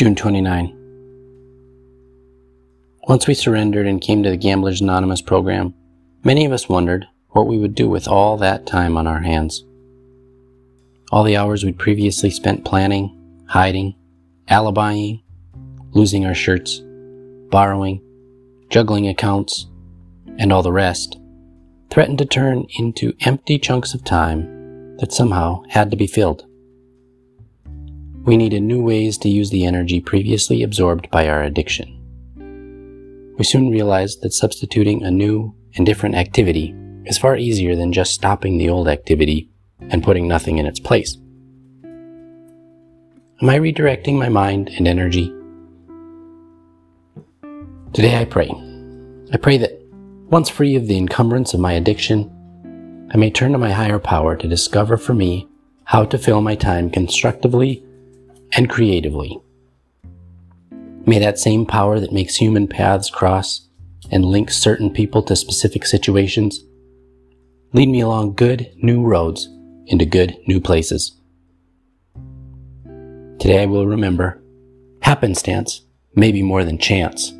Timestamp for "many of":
6.24-6.52